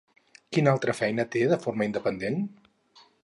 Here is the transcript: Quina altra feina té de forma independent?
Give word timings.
Quina 0.55 0.71
altra 0.77 0.95
feina 0.99 1.25
té 1.37 1.43
de 1.53 1.59
forma 1.67 1.87
independent? 1.91 2.43